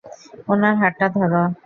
[0.47, 1.43] উনার হাতটা ধরো!